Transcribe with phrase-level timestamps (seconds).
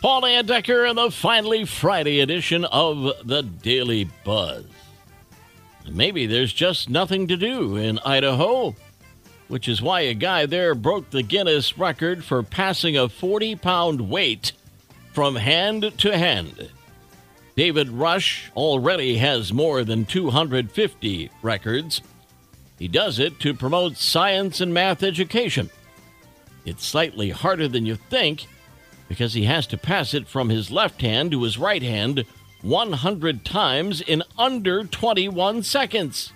[0.00, 4.64] Paul Layendecker in the finally Friday edition of the Daily Buzz.
[5.90, 8.74] Maybe there's just nothing to do in Idaho,
[9.48, 14.08] which is why a guy there broke the Guinness record for passing a 40 pound
[14.08, 14.52] weight
[15.12, 16.70] from hand to hand.
[17.54, 22.00] David Rush already has more than 250 records.
[22.78, 25.68] He does it to promote science and math education.
[26.64, 28.46] It's slightly harder than you think
[29.10, 32.24] because he has to pass it from his left hand to his right hand
[32.62, 36.32] 100 times in under 21 seconds.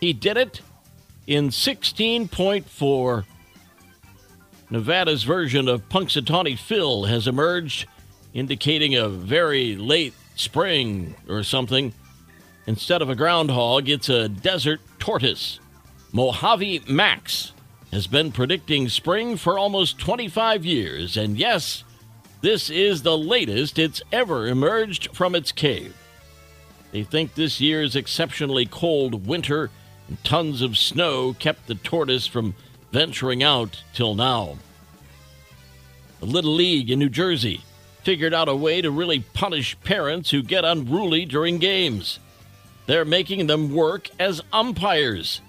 [0.00, 0.60] He did it
[1.28, 3.24] in 16.4.
[4.70, 7.86] Nevada's version of Punxsutawney Phil has emerged,
[8.32, 11.94] indicating a very late spring or something.
[12.66, 15.60] Instead of a groundhog, it's a desert tortoise.
[16.10, 17.52] Mojave Max
[17.94, 21.84] has been predicting spring for almost 25 years, and yes,
[22.40, 25.96] this is the latest it's ever emerged from its cave.
[26.90, 29.70] They think this year's exceptionally cold winter
[30.08, 32.56] and tons of snow kept the tortoise from
[32.90, 34.58] venturing out till now.
[36.18, 37.60] The Little League in New Jersey
[38.02, 42.18] figured out a way to really punish parents who get unruly during games.
[42.86, 45.40] They're making them work as umpires.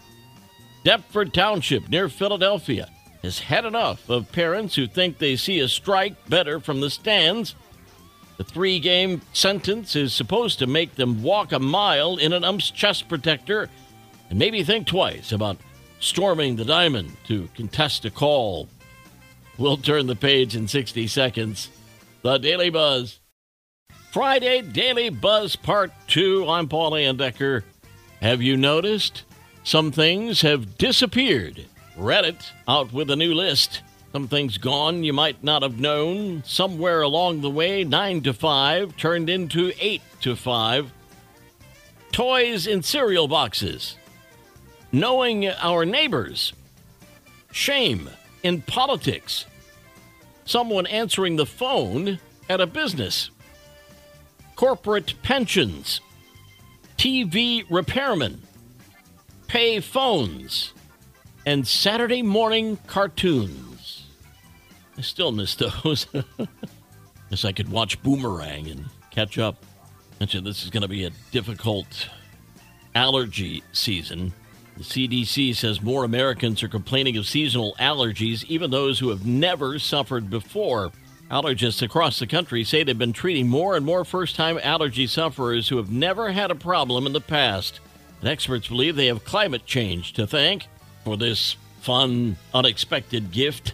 [0.86, 2.88] Deptford Township near Philadelphia
[3.24, 7.56] has had enough of parents who think they see a strike better from the stands.
[8.38, 12.70] The three game sentence is supposed to make them walk a mile in an ump's
[12.70, 13.68] chest protector
[14.30, 15.58] and maybe think twice about
[16.00, 18.70] storming the diamond to contest a call.
[19.58, 21.70] We'll turn the page in 60 seconds.
[22.22, 23.20] The Daily Buzz.
[24.12, 26.48] Friday Daily Buzz Part 2.
[26.48, 27.64] I'm Paul Layendecker.
[28.22, 29.24] Have you noticed?
[29.66, 31.66] Some things have disappeared.
[31.98, 33.82] Reddit out with a new list.
[34.12, 36.44] Some things gone you might not have known.
[36.46, 40.94] Somewhere along the way, 9 to 5 turned into 8 to 5.
[42.12, 43.98] Toys in cereal boxes.
[44.92, 46.54] Knowing our neighbors.
[47.52, 48.08] Shame
[48.44, 49.48] in politics.
[50.46, 53.32] Someone answering the phone at a business.
[54.56, 56.02] Corporate pensions.
[57.00, 58.42] TV repairmen
[59.56, 60.74] pay phones,
[61.46, 64.06] and Saturday morning cartoons.
[64.98, 66.08] I still miss those.
[67.30, 69.64] Guess I could watch Boomerang and catch up.
[70.20, 72.10] Mentioned this is going to be a difficult
[72.96, 74.34] allergy season.
[74.76, 79.80] The CDC says more Americans are complaining of seasonal allergies, even those who have never
[79.80, 80.92] suffered before.
[81.32, 85.70] Allergists across the country say they've been treating more and more first time allergy sufferers
[85.70, 87.80] who have never had a problem in the past.
[88.26, 90.66] And experts believe they have climate change to thank
[91.04, 93.74] for this fun, unexpected gift.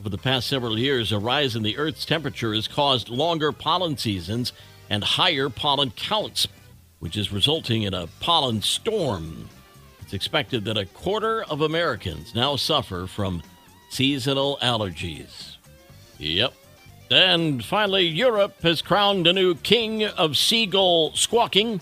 [0.00, 3.96] Over the past several years, a rise in the Earth's temperature has caused longer pollen
[3.96, 4.52] seasons
[4.90, 6.48] and higher pollen counts,
[6.98, 9.48] which is resulting in a pollen storm.
[10.00, 13.40] It's expected that a quarter of Americans now suffer from
[13.88, 15.58] seasonal allergies.
[16.18, 16.54] Yep.
[17.12, 21.80] And finally, Europe has crowned a new king of seagull squawking.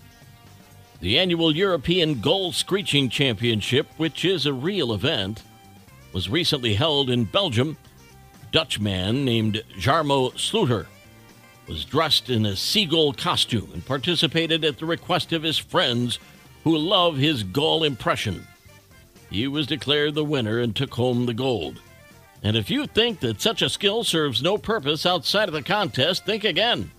[1.00, 5.44] The annual European Gull Screeching Championship, which is a real event,
[6.12, 7.76] was recently held in Belgium.
[8.42, 10.86] A Dutch man named Jarmo Sluiter
[11.69, 16.19] was dressed in a seagull costume and participated at the request of his friends
[16.64, 18.44] who love his gull impression.
[19.30, 21.80] He was declared the winner and took home the gold.
[22.42, 26.25] And if you think that such a skill serves no purpose outside of the contest,
[26.25, 26.91] think again.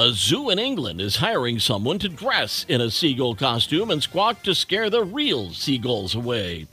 [0.00, 4.44] A zoo in England is hiring someone to dress in a seagull costume and squawk
[4.44, 6.68] to scare the real seagulls away.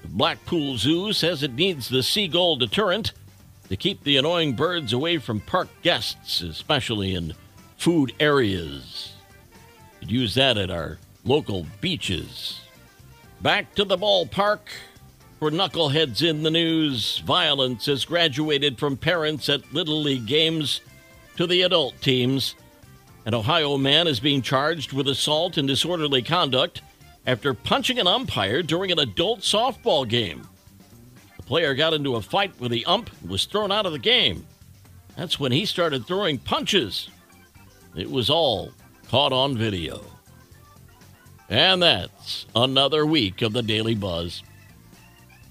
[0.00, 3.12] The Blackpool Zoo says it needs the seagull deterrent
[3.68, 7.34] to keep the annoying birds away from park guests, especially in
[7.76, 9.12] food areas.
[10.00, 12.62] Could use that at our local beaches.
[13.42, 14.60] Back to the ballpark.
[15.38, 20.80] For knuckleheads in the news, violence has graduated from parents at Little League games
[21.38, 22.56] to the adult teams.
[23.24, 26.82] An Ohio man is being charged with assault and disorderly conduct
[27.28, 30.48] after punching an umpire during an adult softball game.
[31.36, 34.00] The player got into a fight with the ump and was thrown out of the
[34.00, 34.44] game.
[35.16, 37.08] That's when he started throwing punches.
[37.94, 38.72] It was all
[39.08, 40.04] caught on video.
[41.48, 44.42] And that's another week of the Daily Buzz.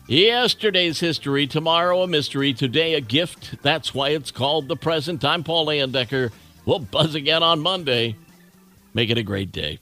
[0.08, 3.62] Yesterday's history, tomorrow a mystery, today a gift.
[3.62, 5.26] That's why it's called the present.
[5.26, 6.32] I'm Paul Layendecker.
[6.66, 8.16] We'll buzz again on Monday.
[8.94, 9.80] Make it a great day.